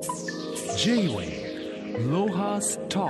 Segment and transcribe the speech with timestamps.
[0.00, 3.06] J-Way ロハスタ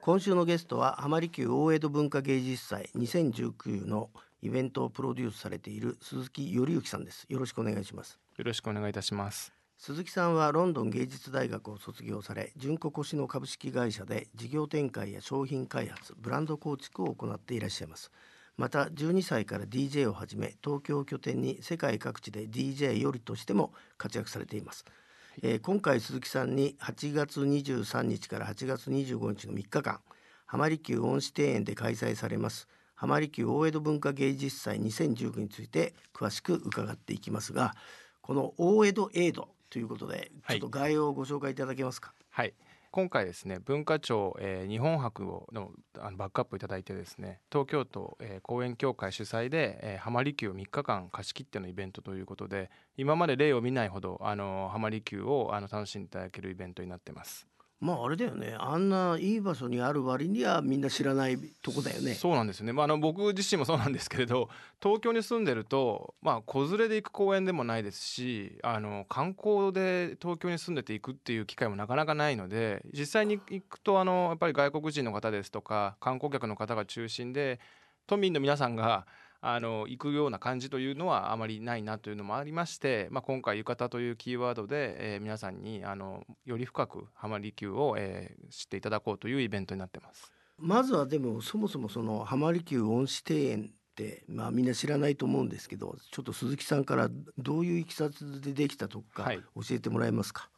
[0.00, 4.10] 今週のゲストは浜離宮大江戸文化芸術祭2019の
[4.40, 7.26] イベントをプロデュースされている鈴木頼之さんです。
[7.28, 8.20] よろしくお願いします。
[8.36, 9.52] よろしくお願いいたします。
[9.78, 18.12] 鈴木さんはロンドン芸術大学を卒業され純子越の株式会社で事業展開や商品開発ブランド構築を行っていらっしゃいます。
[18.60, 24.84] また12歳から DJ をはじめ東京を拠点に世界各地で DJ よりとしても活躍されています、
[25.42, 30.00] えー今回鈴木さんに8月23日から8月25日の3日間
[30.46, 37.74] 浜離宮恩賜庭園で開催されます浜離宮大江戸文化芸術祭2019について詳しく伺っていきますが
[38.20, 42.52] この大江戸エイドということでちょはいっと概要をご紹介いただけますか、はい
[42.92, 57.46] 今回ですね文化庁、えー日本博をのあのバックアップいただいてですね東京都、えー公園協会主催で、えー、浜離宮を3日間貸し切ってのイベントということで今まで例を見ないほどあの浜離宮をあの楽しんでいただけるイベントになってます。
[57.80, 58.54] まああれだよね。
[58.58, 62.12] あんないい場所にある割にはみんな知らないとこだよね。
[62.12, 64.50] そうなんですよね、まあ、あの僕自身もそうなんですけれど
[64.82, 77.60] 東京に住んでると、まあ、子連れで行く公園でもないですしあの観光で東京に住んでて行くっていう機会もなかなかないので実際に行くとあのやっぱり外国人の方ですとか観光客の方が中心で
[78.06, 79.06] 都民の皆さんが
[79.42, 90.32] あの行くような感じというのはあまりないなというのもありまして、まあ、今回「浴衣」というキーワードで、えー皆さんにあのより深く浜離宮を、えー知っていただこうというイベントになってます。
[90.58, 100.50] まずはでもそもそもその浜離宮恩賜庭園ってまあみんな知らないと思うんですけどちょっと鈴木さんからどういういきさつでできたとかはい教えてもらえますか、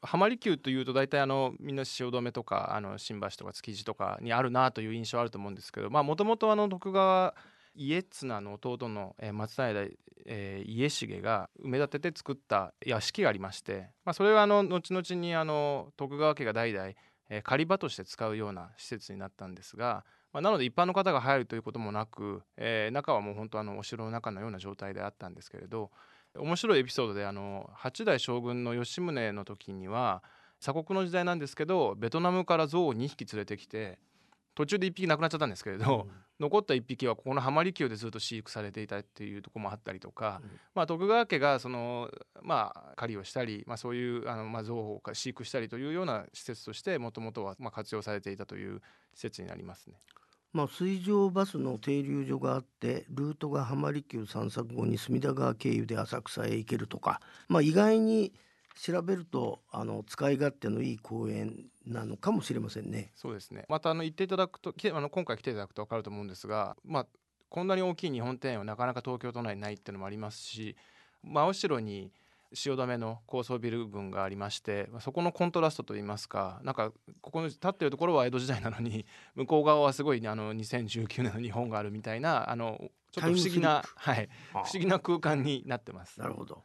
[0.00, 7.34] 浜離宮というと大体あのみんな汐留とかあの新橋とか築地とかにあるなという印象あると思うんですけどもともと徳川
[7.76, 9.88] 家綱の弟のえ松平、
[10.24, 16.92] え家重が埋め立てて作った屋敷がありまして、まあ、それはあの後々にあの徳川家が代々、
[17.28, 25.90] え狩り場として使うような施設になったんですが、まあ、なので一般の方が入るということもなく、えー中はもう本当あのお城の中のような状態であったんですけれど
[26.38, 30.22] 面白いエピソードであの八代将軍の吉宗の時には
[30.60, 33.98] 鎖国の時代なんですけどベトナムから象を2匹連れてきて
[34.54, 42.10] 途中で1匹亡くなっちゃったんですけれど、残った1匹はここの浜離宮でずっと飼育されていたっていうところもあったりとか、うんまあ、徳川家がその、
[42.42, 48.82] まあ、狩りをしたり、まあ、そういうあの、まあ、象を飼育したりというような施設としてもともとはまあ活用されていたという
[49.14, 49.96] 施設になりますね。
[50.52, 58.32] まあ、水上バスの停留所があってルートが浜離宮散策後に隅田川経由で浅草へ行けるとか、まあ、意外に
[58.80, 63.12] 調べるとあの使い勝手のいい公園なのかもしれませんね。
[63.14, 63.64] そうですね。
[63.68, 67.06] またあの言っていただくとあの今回来ていただくと分かると思うんですが、まあ、
[67.48, 70.76] こんなに大きい日本庭園はなかなか東京都内にないっていうのもありますし
[71.22, 72.12] 真後ろに
[72.52, 86.20] 汐留の高層ビル群がありましてまあそこのコントラストといいますかなんかここに立ってるところは江戸時代なのに 向こう側はすごいあの2019年の日本があるみたいなあのちょっと不思議な、はい、不思議な空間になってます。
[86.20, 86.64] なるほど。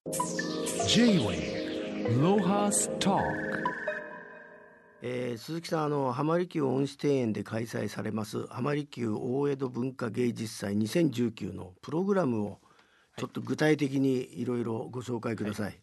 [0.85, 3.15] J-Way ロハスタ
[5.03, 12.59] えー鈴木さんあの浜離宮恩賜庭園で開催されます浜離宮大江戸文化芸術祭2019のプログラムを
[13.17, 15.79] ちょっと具体的にいろいろご紹介ください。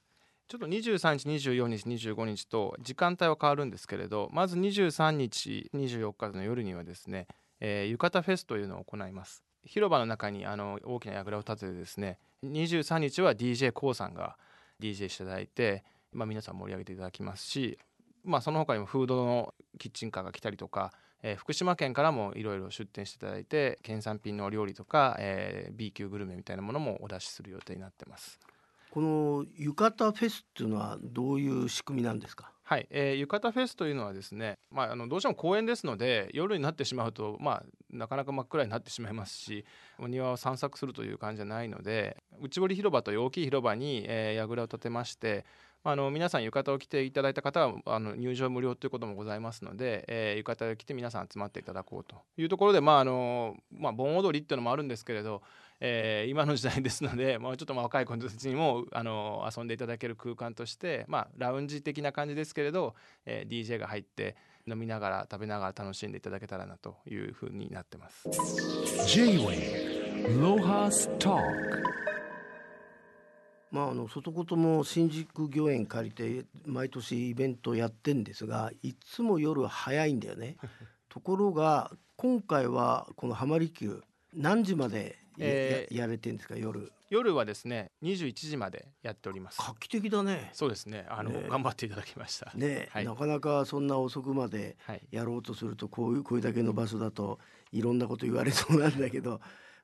[0.47, 7.27] ちょっと23日24日25日と時間帯は変わるんですけれどまず23日24日の夜にはですね、
[7.61, 9.43] えー浴衣フェスというのを行います。
[9.65, 14.39] 広場の中にあの大きな櫓を立ててですね23日は d j k o さんが
[14.81, 17.79] DJ していただいて、まあ、皆さん盛り上げていただきますし、
[18.25, 20.93] まあ、その他にもフードのキッチンカーが来たりとか、
[21.23, 28.39] えー福島県からもいろいろ出店していただいて県産品のお料理とか、えー B 級グルメみたいなものもお出しする予定になってます。
[28.91, 32.53] この浴衣フェスっていうのはどういう仕組みなんですか？
[32.65, 39.65] はい、えー、浴衣フェスというのはですね、まあ、あのどうしても公園ですので夜になってしまうと、まあ、なかなか真っ暗になってしまいますし
[39.99, 55.41] お庭を散策するという感じじゃないので内堀広場という大きい広場に、えー、櫓を建てましてまあの皆さん浴衣を着ていただいた方はあの入場無料ということもございますので、えー浴衣を着て皆さん集まっていただこうというところで、まああのまあ、盆踊りっていうのもあるんですけれど、
[55.81, 62.95] えー今の時代ですので、 まあ、ちょっと若い子たちにもあの遊んでいただける空間として、まあ、ラウンジ的な感じですけれど、
[63.25, 64.37] えー DJ が入って
[64.67, 68.29] 飲みながら食べながら楽しんでいただけたらなというふうになってます。
[69.07, 71.39] J-Way ロハスタ
[73.71, 80.57] まああの外言も新宿御苑借りて毎年イベントやってんですがいつも夜早いんだよね。
[81.09, 83.95] ところが今回はこの浜離宮
[84.35, 86.93] 何時までえーややれてんですか夜？
[87.11, 89.59] 夜はですね21時までやっております。
[89.61, 90.51] 画期的だね。
[90.53, 91.07] そうですね。
[91.09, 91.47] あの、ね。
[91.49, 92.53] 頑張っていただきました。
[92.55, 93.05] ね、はい。
[93.05, 95.03] なかなかそんな遅くまではい。
[95.11, 97.39] やろうとするとこういうこれだけの場所だと
[97.73, 99.41] いろんなこと言われそうなんだけど。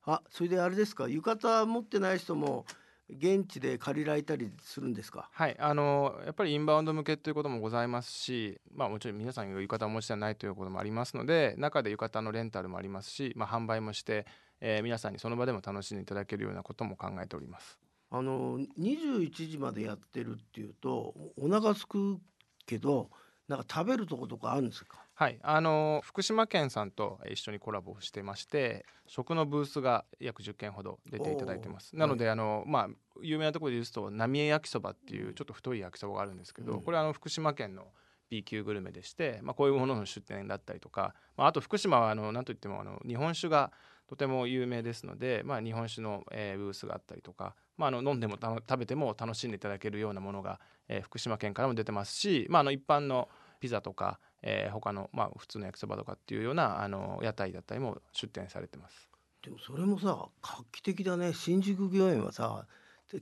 [0.07, 2.67] あそれであれですか浴衣持ってない人も
[3.11, 5.29] 現地で借りられたりするんですか？
[5.33, 14.27] はい、あのやっぱりインバウンド向けということもございますし、まあ、もちろん皆さんが浴衣をお持ちじゃないということもありますので中で浴衣のレンタルもありますし、まあ、販売もして、
[14.61, 17.79] えー皆さんにその場でも楽しんでいただけるようなことも考えております。
[18.11, 22.19] あの21時までやってるっていうとお腹空く
[22.65, 23.11] けど
[23.49, 25.04] なんか食べるとことかあるんですか？
[25.17, 31.95] はい、あの福島県さんと一緒にコラボをしてまして食のブースが約10件ほど出ていただいてます。
[31.95, 32.89] なので、あのまあ
[33.23, 36.83] 有名なところで言うと浪江焼きそばっていうちょっと太い焼きそばがあるんですけど、うん。
[36.83, 37.87] これはあの福島県の
[38.29, 43.71] B 級グルメでして、まあ、こういうものの出店だったりとか、まあ、あと福島はあのなんといってもあの日本酒が
[44.09, 50.59] とても有名ですので、まあ、日本酒の、えーブースがあったりとか、まあ、あの飲んでもた食べても楽しんでいただけるようなものが、
[50.89, 53.29] えー福島県からも出てますし、まあ、あの一般の
[53.61, 59.09] ピザとか、えー他の、まあ、普通の焼きそばとかっていうようなあの屋台だったりも出店されてます。
[59.43, 61.33] でもそれもさ画期的だね。
[61.33, 62.67] 新宿御苑はさ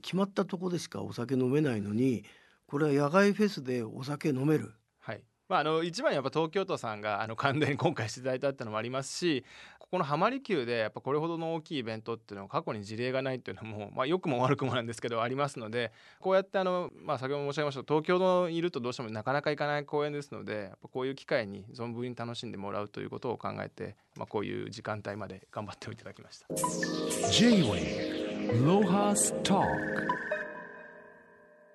[0.01, 2.23] 決まったとこでしかお酒飲めないのに
[2.67, 4.73] これは野外フェスでお酒飲める。
[4.99, 5.23] はい。
[5.49, 9.45] まあ、あの一番やっぱ東京都さんがあの関連今回していただいたっていうのもありますし
[9.93, 26.47] ここの浜離宮でやっぱこれほどの大きいイベントっていうのは過去に事例がないっていうのも、 まあ、良くも悪くもなんですけどありますのでこうやってあの、まあ、先ほど申し上げました東京のいるとどうしてもなかなか行かない公園ですのでやっぱこういう機会に存分に楽しんでもらうということを考えて、まあ、こういう時間帯まで 頑張っていただきました。
[27.29, 29.63] J-Way Lohas Talk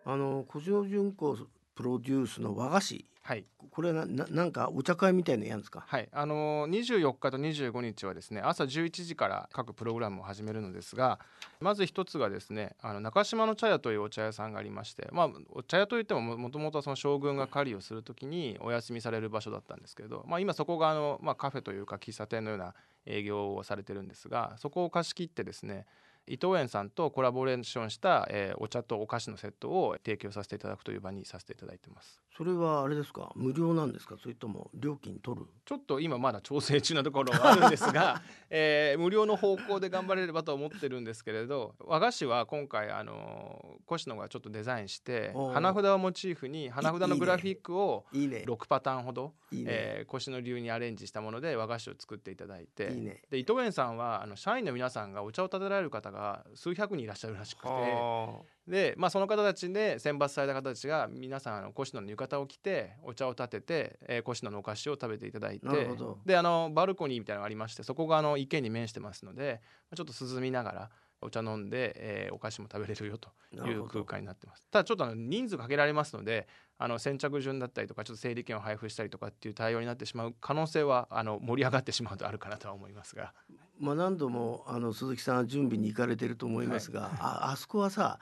[0.07, 1.37] あの小塩純子
[1.79, 3.05] プロデュースの和菓子。
[3.23, 3.45] はい。
[3.71, 5.85] これはなななんかお茶会みたいのやるんですか？
[5.87, 11.21] はい、あのー24日と25日はですね朝11時から各プログラムを始めるのですが
[11.61, 22.75] まず一つがですねあの中島の茶屋というお茶屋さんがありまして、まあ、お茶屋といってもももともとはその将軍が狩りをする時にお休みされる場所だったんですけれど、まあ、今そこがあの、まあ、カフェというか喫茶店のような
[23.07, 25.87] 営業をされてるんですがそこを貸し切ってですね
[26.29, 32.21] 伊藤園さんとコラボレーションした、えーお茶とお菓子のセットを提供させていただくという場にさせていただいてます。
[32.37, 33.33] それはあれですか？
[33.35, 34.17] 無料なんですか？
[34.21, 35.47] それとも料金取る？
[35.65, 48.45] ちょっと今まだ調整中なところはあるんですが、 えー無料の方向で頑張れればと思ってるんですけれど和菓子は今回あの越野がちょっとデザインして花札をモチーフに花札のグラフィックをいいね。
[48.47, 52.93] 6パターンほど、いいね、えー越野流にアレンジしたもので和菓子を作っていただいて。
[52.93, 53.23] いいね。
[53.31, 56.18] で伊藤園さんはあの社員の皆さんがお茶を立てられる方が
[56.55, 57.69] 数百人いらっしゃるらしくて。
[57.69, 58.29] あ。
[58.67, 65.67] で、まあ、その方たちで選抜された方たちが皆さんあの越野の浴衣を着てお茶を立てて、えー、越野のお菓子を食べていただいて。
[66.27, 69.61] であのバルコニーみたいなのがありましてそこがあの池に面してますので
[69.91, 74.65] まあちょっと涼みながらお茶飲んで、えーお菓子も食べれるよという空間になってます。
[74.71, 76.47] ただちょっとあの人数かけられますので
[76.79, 83.35] あの先着順だったりとかちょっと整理券を配布したりとかっていう対応になってしまう可能性はあの盛り上がってしまうとあるかなとは思いますが。
[83.79, 88.19] まあ何度もあの鈴木さんは準備に行かれてると思いますが、ああそこはさ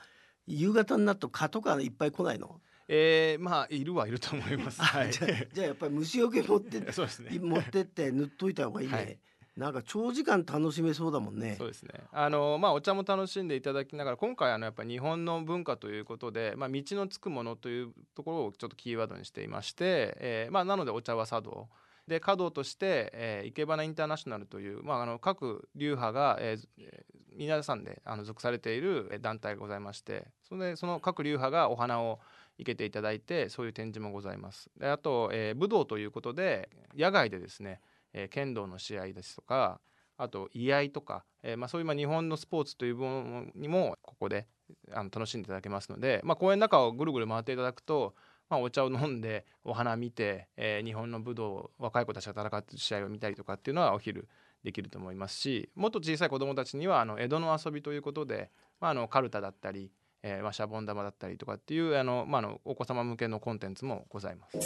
[0.46, 4.80] 夕方になると蚊とかいっぱい来ないの、えー、まあいるはいると思います。
[4.82, 7.38] はい、じゃあじゃあやっぱり虫除け持ってっ そうですね。
[7.38, 9.18] 持ってって塗っといた方がいいね、はい
[9.56, 11.90] なんか長時間楽しめそうだもんねそうですね。
[12.12, 21.68] あのまあお茶も楽しんでいただきながら今回あのやっぱり日本の文化ということで、まあ道のつくものというところをちょっとキーワードにしていまして、えーまあなのでお茶は茶道。
[22.06, 27.04] で華道として、えー、生け花インターナショナルという、まあ、あの各流派が、えーえ
[27.38, 32.18] 皆さんであの属されている団体がございましてそれでその各流派がお花を
[32.56, 34.70] 生けていただいてそういう展示もございます。
[34.78, 37.80] であと、えー武道ということで野外でですね、
[38.16, 39.80] え剣道の試合ですとか
[40.16, 44.48] あと居合とか、えまあ、そういうま日本のスポーツというものにもここで
[44.90, 48.14] あの楽しんでいただけますので、まあ、公園の中をぐるぐる回っていただくと、
[48.48, 54.26] まあ、お茶を飲んでお花見て、えー日本の武道若い子たちが戦っている試合を見たりとかっていうのはお昼
[54.64, 59.92] できると思いますしもっと小さい子どもたちにはあの江戸の遊びということで、まあ、あのカルタだったり、
[60.22, 64.56] えーまあ、シャボン玉だったりとかっていうあの、ま、あのお子様向けのコンテンツもございます。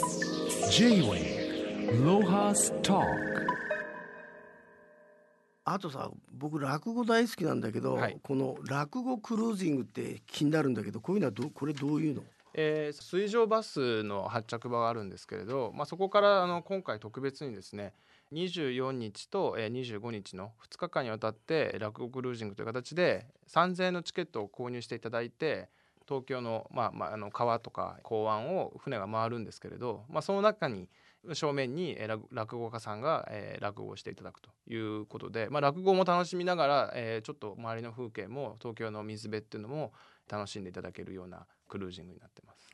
[5.63, 8.17] あとさ僕落語大好きなんだけど、はい。
[8.21, 12.23] この落語クルージングって気になるんだけどこういうのはどこれどういうの？
[12.53, 17.93] えー水上バスの発着場があるんですけれど、まあ、そこからあの今回特別にですね
[18.33, 25.69] 24日と、えー、25日の2日間にわたって落語クルージングという形で3000円のチケットを購入していただいて
[26.07, 30.89] 東京の,、まあまあ、あの川とか港湾を船が回るんですけれど、まあ、その中に
[31.33, 39.93] 正面にえ落語家さんが、え落語をしていただくということで、まあ、落語も楽しみながら、えちょっと周りの風景も東京の水辺っていうのも
[40.27, 42.71] 楽しんでいただけるようなクルージングになってます。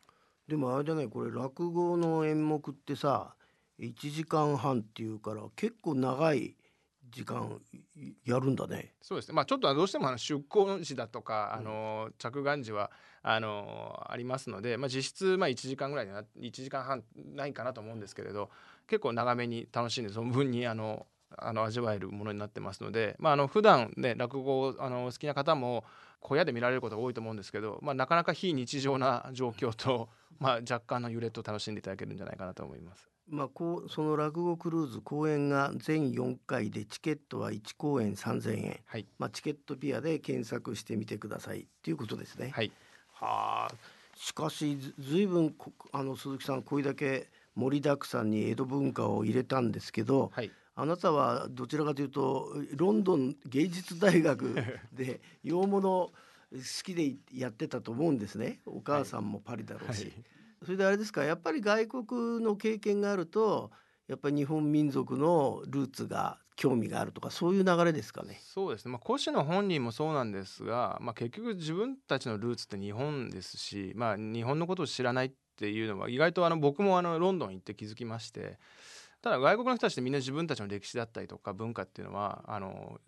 [0.47, 3.35] でもあれだねこれ落語の演目ってさ
[3.79, 6.55] 1時間半っていうから結構長い
[7.09, 7.59] 時間
[8.25, 8.93] やるんだね。
[9.01, 12.91] そうですね、まあ、ちょっとどうしてもあの出港時だとか、あの着岸時は
[13.23, 17.03] あのありますので、まあ、実質まあ1時間ぐらいにな1時間半
[17.35, 18.49] ないかなと思うんですけれど
[18.87, 25.83] 結構長めに楽しんでその分にあのあの味わえるものになってますので、まあ、あの普段ね落語あの好きな方も
[26.21, 30.09] 小屋で見られることが多いと思うんですけど、まあ、なかなか非日常な状況と、
[30.39, 33.09] まあ、若干の揺れと楽しんでいただけるんじゃないかなと思います。
[33.29, 41.61] まあ、こうその落語クルーズ公演が全4回でチケットは1公演3,000円、はい、まあ、チケットピアで検索してみてください。
[41.61, 42.51] っていうことですね。
[42.53, 42.71] はい。
[43.13, 43.75] はあ。
[44.15, 50.51] しかしずずいぶんこあの鈴木さんこれだけ盛りだくさんに江戸文化を入れたんですけど、はい。
[50.75, 54.55] あなたはどちらかというとロンドン芸術大学
[54.93, 56.11] で 洋物好
[56.83, 58.61] きでやってたと思うんですね。
[58.65, 60.13] お母さんもパリだろうし、はい
[60.63, 63.71] それであれですかやっぱり外国の経験があると
[64.07, 68.39] やっぱり日本民族のルーツが興味があるとかそういう流れですかね。
[68.41, 78.57] そうですね、まあ、越野本人もそうなんですが、まあ、結局自分たちのルーツって日本ですし、まあ、日本のことを知らないっていうのは意外とあの僕もあのロンドン行って気づきまして
[79.21, 82.99] ただ外国の人たちってみんな自分たちの歴史だったりとか文化っていうのはあの、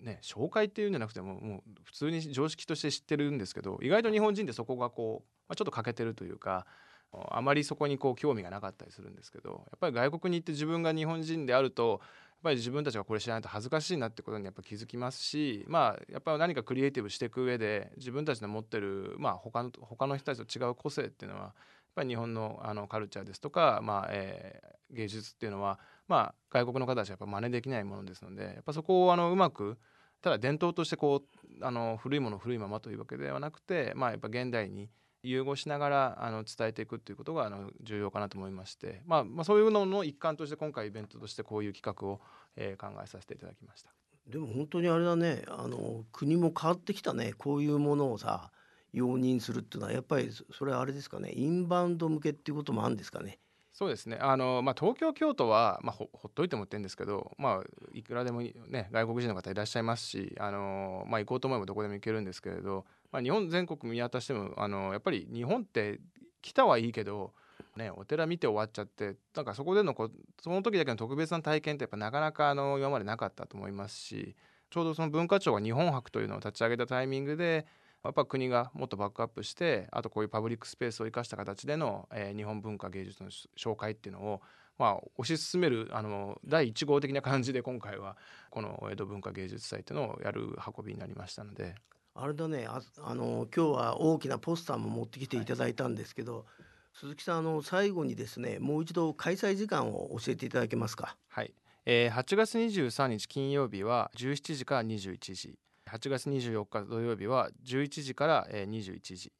[0.00, 6.66] ね、紹介っていうんじゃなくてももう普通に常識として知ってるんですけど意外と日本人ってそこがこう、まあ、ちょっと欠けてるというか。
[7.12, 21.52] あまりそこにこう興味がなかったりするんですけどやっぱり外国に行って自分が日本人であるとやっぱり自分たちがこれ知らないと恥ずかしいなってことにやっぱ気づきますしまあやっぱり何かクリエイティブしていく上で自分たちの持ってるまあ他の他の人たちと違う個性っていうのはやっ
[21.94, 29.78] ぱり日本のあのカルチャーですとか、まあえー芸術っていうのはまあ外国の方たちはやっぱ真似できないものですのでやっぱそこをあのうまく
[30.22, 31.22] ただ伝統としてこ
[31.60, 34.88] うあの古いもの古いままというわけではなくてまあやっぱ現代に
[35.30, 42.20] 融合しながらあの伝えていくっていうことがあの重要かなと思いまして、まあ、まあそういうのの一環として今回イベントとしてこういう企画を、
[42.56, 43.90] えー考えさせていただきました。
[44.26, 48.50] でも本当にあれだねあの国も変わってきたねこういうものをさ
[48.92, 53.38] 容認するっていうのはやっぱりそそれはあれですかねインバウンド向けっていうこともあるんですかね。
[53.72, 66.00] そうですねあの、まあ、東京京都は、まあ、ほほっといてもって言うんですけど、まあ、いくらでも、ね、外国人の方いらっしゃいますしあの、まあ、行こうと思えばどこでも行けるんですけれど、まあ、日本全国見渡してもあのやっぱり日本って
[66.42, 67.32] 来たはいいけど、
[67.76, 70.10] ね、お寺見て終わっちゃってなんかそこでのこ
[70.42, 74.36] その時だけの特別な体験ってやっぱなかなかあの今までなかったと思いますし
[74.70, 77.66] ちょうどその文化庁が日本博というのを立ち上げたタイミングで
[78.04, 84.42] やっぱ国がもっとバックアップしてあとこういうパブリックスペースを生かした形での、えー日本文化芸術の紹介っていうのを、
[84.78, 88.16] まあ、推し進めるあの第1号的な感じで今回は
[88.50, 91.74] この江戸文化芸術祭っていうのをやる運びになりましたので。
[92.20, 92.66] あれだね。
[92.66, 95.44] ああの今日は大きなポスターも持ってきてい。
[95.44, 96.46] ただいたんですけど、
[96.94, 101.16] 鈴木さんあの最後にですねもう一度開催時間を教えていただけますか？
[101.28, 101.54] はい、
[101.86, 105.58] えー8月23日金曜日は17時から21時。
[105.86, 109.32] 8月24日土曜日は11時からえー21時。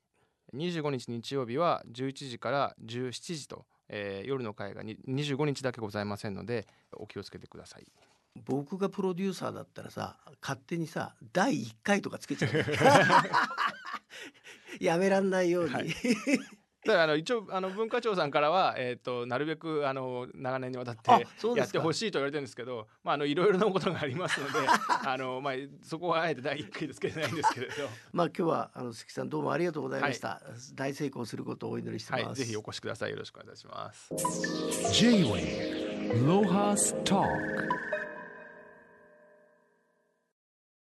[0.55, 7.87] 25日日曜日は11時から17時と、えー夜の会がに25日だけございませんのでお気をつけてください。
[8.45, 12.51] 僕がプロデューサーだったらさ勝手にさ第1回とかつけちゃう。
[14.81, 15.89] やめらんないように、はい。
[16.89, 21.11] ただあの一応あの文化庁さんからは、えー、となるべくあの長年にわたって
[21.57, 24.53] やってほしいと言われてるんですけど、まあ、あのいろいろなことがありますので
[25.05, 27.75] あの、まあ、そこはあえて第1回でつけてないんですけれど、
[28.13, 30.41] まあ今日はあの鈴木さんどうもありがとうございました、
[30.75, 33.11] 大成功することをお祈りしてます、はい、ぜひお越しください。
[33.11, 34.15] よろしくお願いいたします。
[34.95, 37.88] J-Wave Lohas Talk